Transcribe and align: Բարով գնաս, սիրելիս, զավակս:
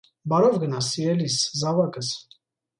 Բարով 0.31 0.55
գնաս, 0.63 0.87
սիրելիս, 0.95 1.37
զավակս: 1.63 2.13